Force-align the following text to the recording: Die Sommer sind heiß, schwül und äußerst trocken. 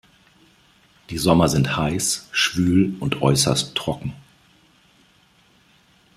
Die 1.11 1.19
Sommer 1.19 1.47
sind 1.47 1.77
heiß, 1.77 2.27
schwül 2.31 2.95
und 2.99 3.21
äußerst 3.21 3.75
trocken. 3.75 4.13